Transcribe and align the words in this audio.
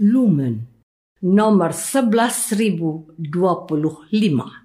Lumen 0.00 0.66
nomor 1.20 1.72
11025. 1.72 4.64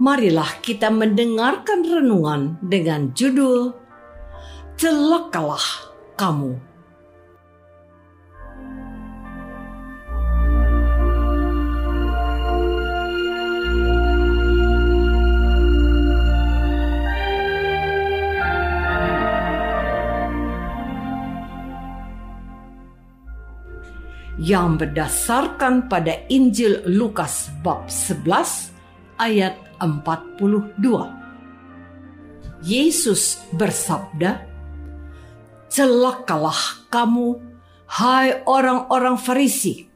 marilah 0.00 0.60
kita 0.64 0.88
mendengarkan 0.88 1.84
renungan 1.84 2.56
dengan 2.64 3.12
judul 3.12 3.74
Celakalah 4.78 5.92
Kamu. 6.16 6.72
yang 24.42 24.74
berdasarkan 24.74 25.86
pada 25.86 26.18
Injil 26.26 26.82
Lukas 26.82 27.46
bab 27.62 27.86
11 27.86 28.74
ayat 29.22 29.54
42. 29.82 30.78
Yesus 32.62 33.42
bersabda, 33.50 34.46
Celakalah 35.66 36.86
kamu, 36.92 37.40
hai 37.98 38.44
orang-orang 38.46 39.18
Farisi, 39.18 39.88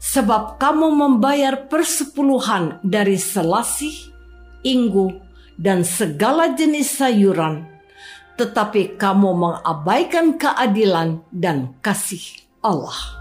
sebab 0.00 0.56
kamu 0.56 0.90
membayar 0.96 1.68
persepuluhan 1.68 2.80
dari 2.82 3.20
selasih, 3.20 4.10
inggu, 4.64 5.20
dan 5.60 5.84
segala 5.84 6.56
jenis 6.56 6.98
sayuran, 6.98 7.68
tetapi 8.40 8.96
kamu 8.96 9.36
mengabaikan 9.36 10.40
keadilan 10.40 11.20
dan 11.28 11.76
kasih 11.84 12.24
Allah. 12.64 13.19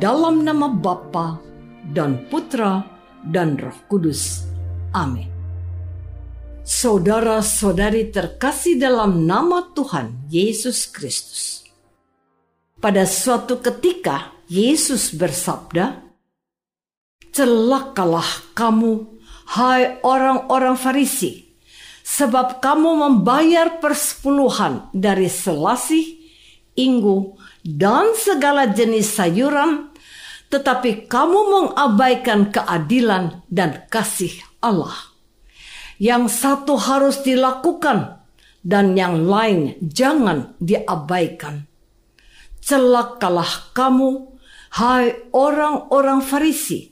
Dalam 0.00 0.40
nama 0.40 0.72
Bapa 0.72 1.36
dan 1.92 2.24
Putra 2.32 2.80
dan 3.20 3.60
Roh 3.60 3.76
Kudus. 3.84 4.48
Amin. 4.96 5.28
Saudara-saudari 6.64 8.08
terkasih 8.08 8.80
dalam 8.80 9.28
nama 9.28 9.68
Tuhan 9.76 10.24
Yesus 10.32 10.88
Kristus. 10.88 11.68
Pada 12.80 13.04
suatu 13.04 13.60
ketika 13.60 14.32
Yesus 14.48 15.12
bersabda, 15.12 16.00
"Celakalah 17.28 18.56
kamu, 18.56 19.20
hai 19.52 20.00
orang-orang 20.00 20.80
Farisi, 20.80 21.44
sebab 22.00 22.64
kamu 22.64 23.04
membayar 23.04 23.76
persepuluhan 23.84 24.88
dari 24.96 25.28
selasih, 25.28 26.19
inggu, 26.80 27.36
dan 27.60 28.16
segala 28.16 28.72
jenis 28.72 29.12
sayuran 29.12 29.90
tetapi 30.50 31.06
kamu 31.06 31.40
mengabaikan 31.46 32.50
keadilan 32.50 33.46
dan 33.46 33.86
kasih 33.86 34.34
Allah. 34.58 35.14
Yang 36.02 36.42
satu 36.42 36.74
harus 36.74 37.22
dilakukan 37.22 38.18
dan 38.66 38.98
yang 38.98 39.30
lain 39.30 39.78
jangan 39.78 40.58
diabaikan. 40.58 41.70
Celakalah 42.60 43.72
kamu, 43.72 44.36
hai 44.74 45.30
orang-orang 45.30 46.20
Farisi, 46.20 46.90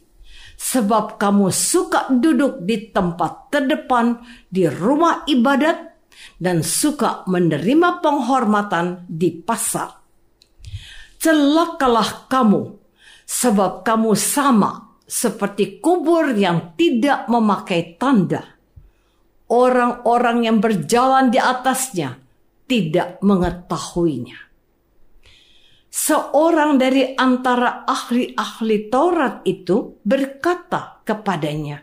sebab 0.55 1.19
kamu 1.19 1.50
suka 1.50 2.09
duduk 2.15 2.62
di 2.62 2.94
tempat 2.94 3.50
terdepan 3.50 4.22
di 4.49 4.70
rumah 4.70 5.26
ibadat 5.26 5.97
dan 6.38 6.62
suka 6.62 7.26
menerima 7.26 7.99
penghormatan 7.99 9.04
di 9.10 9.34
pasar. 9.34 9.99
Celakalah 11.19 12.31
kamu, 12.31 12.79
sebab 13.26 13.82
kamu 13.82 14.14
sama 14.14 14.94
seperti 15.02 15.82
kubur 15.82 16.31
yang 16.38 16.79
tidak 16.79 17.26
memakai 17.26 17.99
tanda. 17.99 18.55
Orang-orang 19.50 20.46
yang 20.46 20.58
berjalan 20.62 21.35
di 21.35 21.43
atasnya 21.43 22.20
tidak 22.69 23.19
mengetahuinya. 23.25 24.38
Seorang 25.88 26.76
dari 26.76 27.17
antara 27.17 27.82
ahli-ahli 27.88 28.93
Taurat 28.93 29.43
itu 29.49 29.99
berkata 30.05 31.00
kepadanya, 31.02 31.81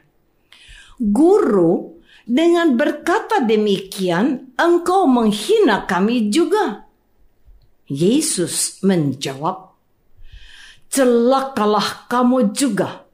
"Guru, 1.01 1.94
dengan 2.25 2.73
berkata 2.73 3.45
demikian, 3.45 4.57
engkau 4.57 5.05
menghina 5.05 5.85
kami 5.85 6.33
juga." 6.33 6.89
Yesus 7.85 8.81
menjawab, 8.81 9.77
celakalah 10.89 12.09
kamu 12.09 12.49
juga, 12.49 13.05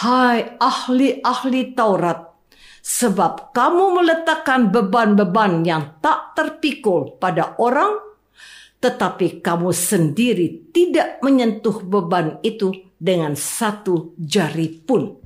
hai 0.00 0.56
ahli-ahli 0.56 1.76
Taurat, 1.76 2.32
sebab 2.80 3.52
kamu 3.52 4.00
meletakkan 4.00 4.72
beban-beban 4.72 5.60
yang 5.68 6.00
tak 6.00 6.32
terpikul 6.32 7.20
pada 7.20 7.60
orang, 7.60 7.98
tetapi 8.80 9.44
kamu 9.44 9.74
sendiri 9.74 10.72
tidak 10.72 11.20
menyentuh 11.20 11.84
beban 11.84 12.40
itu 12.40 12.72
dengan 12.96 13.36
satu 13.36 14.16
jari 14.16 14.80
pun. 14.80 15.25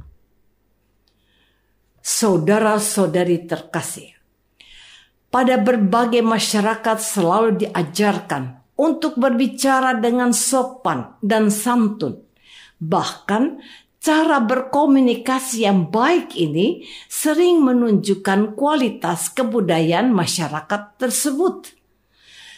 Saudara-saudari 2.00 3.44
terkasih, 3.44 4.16
pada 5.28 5.60
berbagai 5.60 6.24
masyarakat 6.24 6.96
selalu 6.96 7.60
diajarkan 7.60 8.60
untuk 8.80 9.20
berbicara 9.20 10.00
dengan 10.00 10.32
sopan 10.32 11.20
dan 11.20 11.52
santun. 11.52 12.24
Bahkan 12.80 13.60
cara 14.00 14.40
berkomunikasi 14.40 15.68
yang 15.68 15.92
baik 15.92 16.32
ini 16.40 16.88
sering 17.06 17.60
menunjukkan 17.60 18.56
kualitas 18.56 19.28
kebudayaan 19.36 20.08
masyarakat 20.08 20.96
tersebut. 20.96 21.76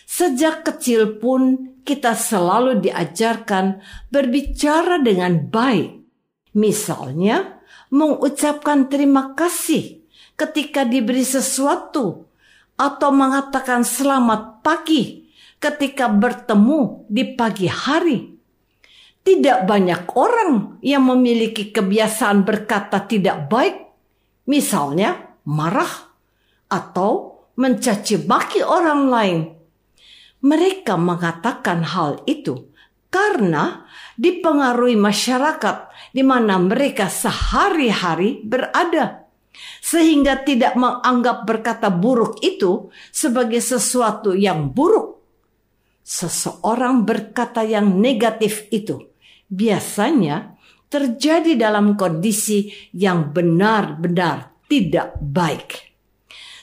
Sejak 0.07 0.63
kecil 0.63 1.19
pun 1.19 1.75
kita 1.83 2.15
selalu 2.15 2.79
diajarkan 2.79 3.83
berbicara 4.07 5.03
dengan 5.03 5.51
baik. 5.51 5.99
Misalnya, 6.55 7.62
mengucapkan 7.93 8.89
terima 8.89 9.37
kasih 9.37 10.01
ketika 10.35 10.89
diberi 10.89 11.23
sesuatu 11.23 12.27
atau 12.81 13.11
mengatakan 13.13 13.85
selamat 13.85 14.65
pagi 14.65 15.29
ketika 15.63 16.11
bertemu 16.11 17.07
di 17.07 17.37
pagi 17.37 17.69
hari. 17.71 18.33
Tidak 19.23 19.71
banyak 19.71 20.19
orang 20.19 20.83
yang 20.83 21.07
memiliki 21.07 21.71
kebiasaan 21.71 22.43
berkata 22.43 23.07
tidak 23.07 23.47
baik, 23.47 23.79
misalnya 24.51 25.39
marah 25.47 26.11
atau 26.67 27.39
mencaci 27.55 28.27
maki 28.27 28.67
orang 28.67 29.07
lain. 29.07 29.39
Mereka 30.43 30.99
mengatakan 30.99 31.87
hal 31.87 32.19
itu 32.27 32.72
karena 33.13 33.85
dipengaruhi 34.17 34.97
masyarakat 34.97 35.93
di 36.17 36.25
mana 36.25 36.57
mereka 36.57 37.13
sehari-hari 37.13 38.41
berada, 38.41 39.29
sehingga 39.85 40.41
tidak 40.41 40.73
menganggap 40.81 41.45
berkata 41.45 41.93
buruk 41.93 42.41
itu 42.41 42.89
sebagai 43.13 43.61
sesuatu 43.61 44.33
yang 44.33 44.73
buruk. 44.73 45.21
Seseorang 46.03 47.05
berkata 47.05 47.63
yang 47.63 48.01
negatif 48.01 48.67
itu 48.73 49.13
biasanya 49.47 50.57
terjadi 50.89 51.55
dalam 51.57 51.95
kondisi 51.95 52.73
yang 52.97 53.31
benar-benar 53.31 54.65
tidak 54.67 55.21
baik. 55.21 55.95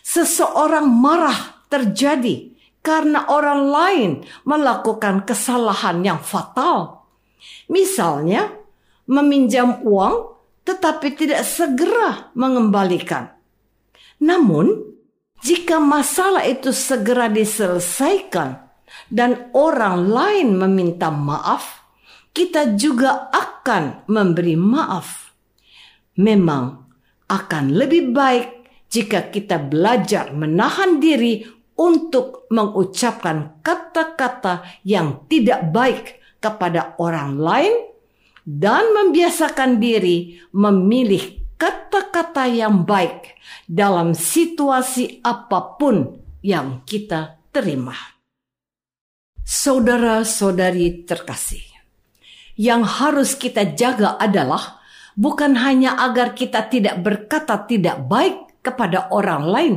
Seseorang 0.01 0.89
marah 0.89 1.65
terjadi 1.69 2.48
karena 2.79 3.27
orang 3.27 3.61
lain 3.67 4.11
melakukan 4.47 5.27
kesalahan 5.27 5.99
yang 6.03 6.19
fatal. 6.23 7.05
Misalnya, 7.71 8.51
meminjam 9.09 9.81
uang 9.83 10.37
tetapi 10.63 11.17
tidak 11.17 11.41
segera 11.49 12.29
mengembalikan. 12.37 13.33
Namun, 14.21 14.69
jika 15.41 15.79
masalah 15.79 16.43
itu 16.45 16.69
segera 16.75 17.31
diselesaikan 17.31 18.59
dan 19.09 19.49
orang 19.55 20.05
lain 20.11 20.47
meminta 20.59 21.09
maaf, 21.09 21.87
kita 22.35 22.75
juga 22.77 23.31
akan 23.33 24.05
memberi 24.11 24.53
maaf. 24.59 25.33
Memang 26.19 26.85
akan 27.31 27.65
lebih 27.71 28.11
baik 28.11 28.47
jika 28.91 29.31
kita 29.31 29.57
belajar 29.57 30.35
menahan 30.35 30.99
diri 30.99 31.45
untuk 31.79 32.51
mengucapkan 32.51 33.63
kata-kata 33.63 34.83
yang 34.83 35.23
tidak 35.31 35.71
baik 35.71 36.19
kepada 36.43 36.99
orang 36.99 37.39
lain 37.39 37.73
dan 38.43 38.91
membiasakan 38.91 39.79
diri 39.79 40.43
memilih 40.51 41.39
kata-kata 41.55 42.51
yang 42.51 42.83
baik 42.83 43.39
dalam 43.63 44.11
situasi 44.11 45.23
apa 45.23 45.79
pun 45.79 46.19
yang 46.43 46.83
kita 46.83 47.39
terima. 47.55 47.95
Saudara-saudari 49.43 51.09
terkasih, 51.09 51.63
yang 52.59 52.85
harus 52.85 53.33
kita 53.33 53.73
jaga 53.73 54.19
adalah 54.19 54.77
bukan 55.17 55.57
hanya 55.57 55.97
agar 55.99 56.37
kita 56.37 56.69
tidak 56.69 57.01
berkata 57.01 57.65
tidak 57.65 58.05
baik 58.05 58.48
kepada 58.59 59.07
orang 59.11 59.43
lain, 59.47 59.75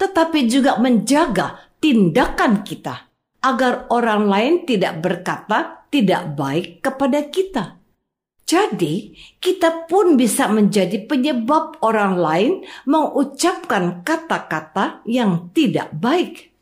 tetapi 0.00 0.48
juga 0.48 0.80
menjaga 0.80 1.72
tindakan 1.80 2.64
kita 2.64 3.06
agar 3.44 3.86
orang 3.92 4.26
lain 4.26 4.54
tidak 4.66 4.98
berkata 5.04 5.86
tidak 5.92 6.34
baik 6.34 6.82
kepada 6.82 7.30
kita. 7.30 7.64
Jadi, 8.46 9.10
kita 9.42 9.90
pun 9.90 10.14
bisa 10.14 10.46
menjadi 10.46 11.02
penyebab 11.02 11.82
orang 11.82 12.14
lain 12.14 12.52
mengucapkan 12.86 14.06
kata-kata 14.06 15.02
yang 15.02 15.50
tidak 15.50 15.90
baik. 15.90 16.54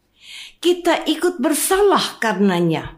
Kita 0.65 1.05
ikut 1.05 1.45
bersalah 1.45 2.17
karenanya. 2.25 2.97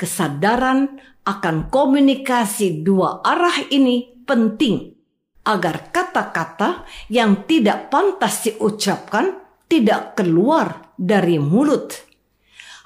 Kesadaran 0.00 1.04
akan 1.28 1.68
komunikasi 1.68 2.80
dua 2.80 3.20
arah 3.20 3.60
ini 3.68 4.24
penting 4.24 4.96
agar 5.44 5.92
kata-kata 6.14 6.86
yang 7.10 7.42
tidak 7.50 7.90
pantas 7.90 8.46
diucapkan 8.46 9.34
tidak 9.66 10.14
keluar 10.14 10.94
dari 10.94 11.42
mulut. 11.42 11.90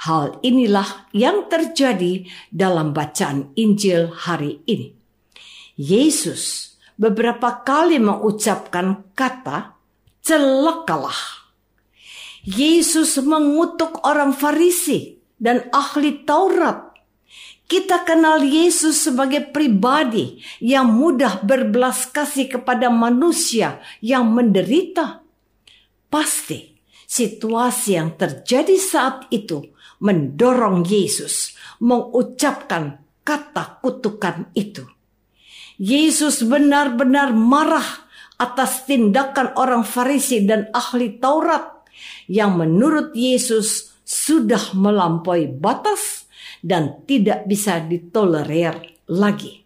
Hal 0.09 0.41
inilah 0.41 1.13
yang 1.13 1.45
terjadi 1.53 2.25
dalam 2.49 2.97
bacaan 2.97 3.53
Injil 3.53 4.09
hari 4.17 4.65
ini. 4.65 4.97
Yesus 5.77 6.73
beberapa 6.97 7.61
kali 7.61 8.01
mengucapkan 8.01 9.13
kata 9.13 9.77
celakalah. 10.25 11.45
Yesus 12.49 13.21
mengutuk 13.21 14.01
orang 14.09 14.33
Farisi 14.33 15.21
dan 15.37 15.69
ahli 15.69 16.25
Taurat 16.25 16.88
kita 17.69 18.03
kenal 18.09 18.41
Yesus 18.41 19.05
sebagai 19.05 19.53
pribadi 19.53 20.41
yang 20.59 20.89
mudah 20.89 21.45
berbelas 21.45 22.09
kasih 22.09 22.49
kepada 22.49 22.89
manusia 22.89 23.85
yang 24.01 24.33
menderita. 24.33 25.21
Pasti 26.09 26.73
situasi 27.05 28.01
yang 28.01 28.17
terjadi 28.17 28.73
saat 28.81 29.29
itu 29.29 29.69
mendorong 30.01 30.89
Yesus 30.89 31.53
mengucapkan 31.85 33.05
kata 33.21 33.85
kutukan 33.85 34.49
itu. 34.57 34.89
Yesus 35.77 36.43
benar-benar 36.49 37.37
marah 37.37 38.09
atas 38.41 38.89
tindakan 38.89 39.53
orang 39.61 39.85
Farisi 39.85 40.43
dan 40.49 40.73
ahli 40.73 41.21
Taurat 41.21 41.85
yang 42.33 42.57
menurut 42.57 43.13
Yesus 43.13 43.93
sudah 44.09 44.73
melampaui 44.73 45.53
batas 45.53 46.28
dan 46.63 47.05
tidak 47.07 47.47
bisa 47.47 47.83
ditolerir 47.83 48.75
lagi. 49.11 49.63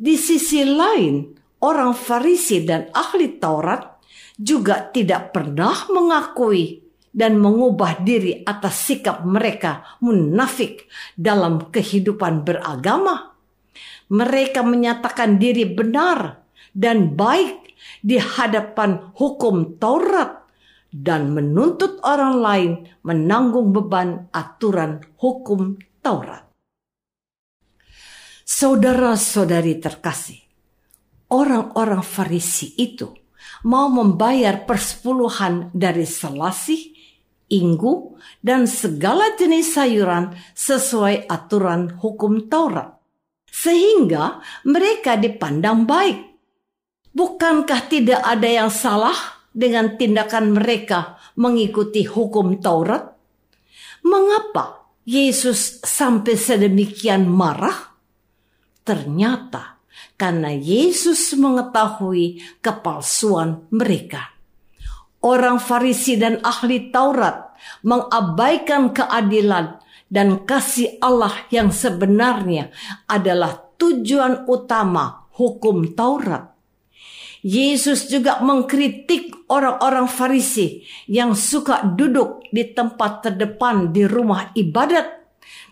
Di 0.00 0.16
sisi 0.16 0.64
lain, 0.64 1.28
orang 1.60 1.92
Farisi 1.92 2.64
dan 2.64 2.88
ahli 2.92 3.36
Taurat 3.36 4.00
juga 4.40 4.88
tidak 4.88 5.36
pernah 5.36 5.84
mengakui 5.92 6.80
dan 7.10 7.36
mengubah 7.36 8.00
diri 8.00 8.40
atas 8.46 8.88
sikap 8.88 9.26
mereka 9.26 9.98
munafik 10.00 10.88
dalam 11.18 11.68
kehidupan 11.68 12.46
beragama. 12.46 13.34
Mereka 14.10 14.64
menyatakan 14.64 15.38
diri 15.38 15.68
benar 15.68 16.42
dan 16.72 17.14
baik 17.14 17.76
di 18.00 18.16
hadapan 18.16 19.12
hukum 19.14 19.76
Taurat 19.76 20.40
dan 20.90 21.30
menuntut 21.30 22.02
orang 22.02 22.34
lain 22.42 22.72
menanggung 23.06 23.70
beban 23.70 24.26
aturan 24.34 25.04
hukum 25.18 25.78
Taurat. 26.00 26.48
Saudara-saudari 28.48 29.76
terkasih, 29.76 30.40
orang-orang 31.28 32.00
Farisi 32.00 32.72
itu 32.80 33.12
mau 33.68 33.92
membayar 33.92 34.64
persepuluhan 34.64 35.68
dari 35.76 36.08
selasih, 36.08 36.96
inggu, 37.52 38.16
dan 38.40 38.64
segala 38.64 39.36
jenis 39.36 39.76
sayuran 39.76 40.32
sesuai 40.56 41.28
aturan 41.28 42.00
hukum 42.00 42.48
Taurat. 42.48 42.96
Sehingga 43.44 44.40
mereka 44.64 45.20
dipandang 45.20 45.84
baik. 45.84 46.32
Bukankah 47.12 47.92
tidak 47.92 48.24
ada 48.24 48.48
yang 48.48 48.72
salah 48.72 49.44
dengan 49.52 50.00
tindakan 50.00 50.56
mereka 50.56 51.20
mengikuti 51.36 52.08
hukum 52.08 52.56
Taurat? 52.62 53.12
Mengapa 54.00 54.79
Yesus 55.10 55.82
sampai 55.82 56.38
sedemikian 56.38 57.26
marah? 57.26 57.98
Ternyata 58.86 59.82
karena 60.14 60.54
Yesus 60.54 61.34
mengetahui 61.34 62.38
kepalsuan 62.62 63.66
mereka. 63.74 64.38
Orang 65.18 65.58
Farisi 65.58 66.14
dan 66.14 66.38
ahli 66.46 66.94
Taurat 66.94 67.58
mengabaikan 67.82 68.94
keadilan 68.94 69.82
dan 70.06 70.46
kasih 70.46 71.02
Allah 71.02 71.34
yang 71.50 71.74
sebenarnya 71.74 72.70
adalah 73.10 73.58
tujuan 73.82 74.46
utama 74.46 75.26
hukum 75.34 75.90
Taurat. 75.90 76.54
Yesus 77.40 78.12
juga 78.12 78.44
mengkritik 78.44 79.48
orang-orang 79.48 80.04
Farisi 80.04 80.84
yang 81.08 81.32
suka 81.32 81.80
duduk 81.88 82.44
di 82.52 82.68
tempat 82.76 83.24
terdepan 83.24 83.96
di 83.96 84.04
rumah 84.04 84.52
ibadat 84.52 85.24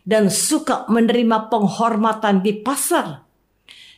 dan 0.08 0.32
suka 0.32 0.88
menerima 0.88 1.52
penghormatan 1.52 2.40
di 2.40 2.56
pasar. 2.56 3.28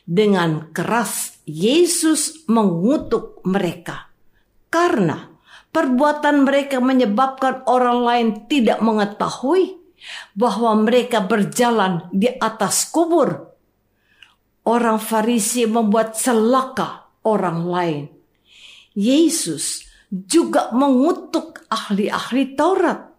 Dengan 0.03 0.75
keras, 0.75 1.39
Yesus 1.47 2.43
mengutuk 2.51 3.39
mereka 3.47 4.11
karena 4.67 5.31
perbuatan 5.71 6.43
mereka 6.43 6.83
menyebabkan 6.83 7.63
orang 7.71 7.99
lain 8.03 8.27
tidak 8.51 8.83
mengetahui 8.83 9.79
bahwa 10.35 10.75
mereka 10.83 11.23
berjalan 11.23 12.11
di 12.11 12.27
atas 12.27 12.91
kubur. 12.91 13.55
Orang 14.61 15.01
Farisi 15.01 15.65
membuat 15.65 16.13
celaka 16.19 17.00
orang 17.25 17.59
lain. 17.67 18.03
Yesus 18.95 19.87
juga 20.11 20.75
mengutuk 20.75 21.63
ahli-ahli 21.71 22.53
Taurat 22.59 23.11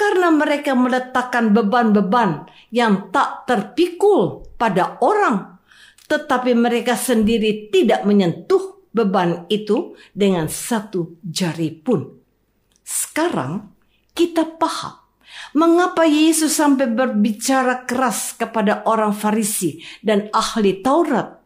karena 0.00 0.32
mereka 0.32 0.72
meletakkan 0.72 1.52
beban-beban 1.52 2.48
yang 2.72 3.12
tak 3.12 3.44
terpikul 3.44 4.48
pada 4.56 4.96
orang, 5.04 5.60
tetapi 6.08 6.56
mereka 6.56 6.96
sendiri 6.96 7.68
tidak 7.68 8.08
menyentuh 8.08 8.88
beban 8.96 9.44
itu 9.52 9.92
dengan 10.16 10.48
satu 10.48 11.20
jari 11.20 11.68
pun. 11.76 12.08
Sekarang 12.80 13.76
kita 14.16 14.56
paham 14.56 15.00
mengapa 15.54 16.08
Yesus 16.08 16.56
sampai 16.56 16.88
berbicara 16.90 17.84
keras 17.84 18.34
kepada 18.40 18.88
orang 18.88 19.12
Farisi 19.12 19.84
dan 20.00 20.32
ahli 20.32 20.80
Taurat 20.80 21.39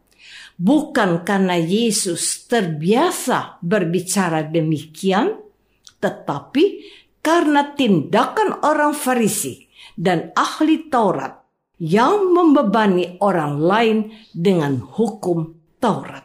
bukan 0.55 1.23
karena 1.27 1.55
Yesus 1.59 2.47
terbiasa 2.49 3.61
berbicara 3.61 4.47
demikian, 4.47 5.39
tetapi 5.99 6.63
karena 7.21 7.73
tindakan 7.73 8.61
orang 8.65 8.93
Farisi 8.93 9.65
dan 9.95 10.35
ahli 10.35 10.91
Taurat 10.91 11.45
yang 11.79 12.31
membebani 12.31 13.19
orang 13.19 13.59
lain 13.59 13.97
dengan 14.31 14.79
hukum 14.79 15.55
Taurat. 15.79 16.24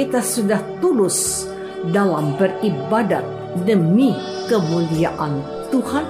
Kita 0.00 0.24
sudah 0.24 0.64
tulus 0.80 1.44
dalam 1.92 2.32
beribadat 2.40 3.20
demi 3.68 4.16
kemuliaan 4.48 5.44
Tuhan? 5.68 6.08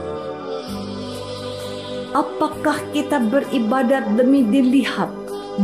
Apakah 2.14 2.78
kita 2.94 3.18
beribadat 3.18 4.14
demi 4.14 4.46
dilihat 4.46 5.10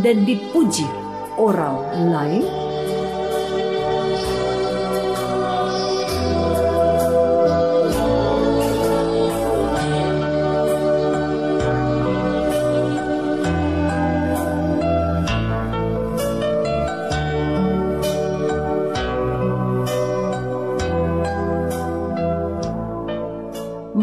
dan 0.02 0.26
dipuji 0.26 0.90
orang 1.38 1.78
lain? 2.10 2.65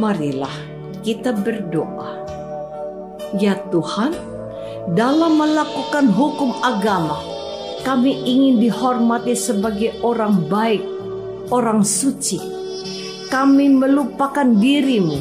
Marilah 0.04 0.52
kita 1.00 1.32
berdoa. 1.32 2.28
Ya 3.40 3.56
Tuhan, 3.72 4.12
dalam 4.92 5.40
melakukan 5.40 6.12
hukum 6.12 6.52
agama, 6.60 7.24
kami 7.88 8.12
ingin 8.28 8.60
dihormati 8.60 9.32
sebagai 9.32 9.96
orang 10.04 10.52
baik, 10.52 10.84
orang 11.56 11.88
suci. 11.88 12.36
Kami 13.32 13.72
melupakan 13.72 14.46
dirimu 14.46 15.18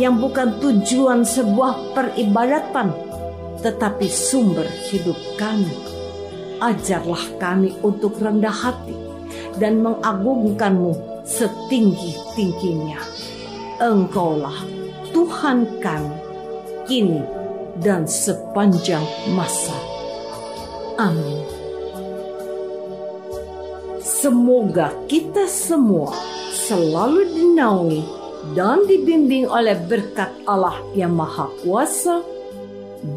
yang 0.00 0.16
bukan 0.16 0.56
tujuan 0.64 1.28
sebuah 1.28 1.92
peribadatan, 1.92 2.88
tetapi 3.60 4.08
sumber 4.08 4.64
hidup 4.88 5.14
kami. 5.36 5.76
Ajarlah 6.56 7.36
kami 7.36 7.76
untuk 7.84 8.16
rendah 8.16 8.54
hati 8.54 8.96
dan 9.60 9.84
mengagungkanmu 9.84 11.22
setinggi-tingginya 11.28 13.21
Engkaulah 13.82 14.62
Tuhan 15.10 15.82
kami, 15.82 16.14
kini 16.86 17.18
dan 17.82 18.06
sepanjang 18.06 19.02
masa. 19.34 19.74
Amin. 21.02 21.42
Semoga 23.98 24.94
kita 25.10 25.50
semua 25.50 26.14
selalu 26.54 27.26
dinaungi 27.34 28.02
dan 28.54 28.86
dibimbing 28.86 29.50
oleh 29.50 29.74
berkat 29.90 30.30
Allah 30.46 30.78
yang 30.94 31.18
Maha 31.18 31.50
Kuasa, 31.66 32.22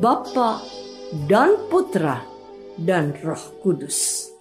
Bapa 0.02 0.66
dan 1.30 1.62
Putra 1.70 2.26
dan 2.82 3.14
Roh 3.22 3.62
Kudus. 3.62 4.34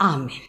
Amin. 0.00 0.48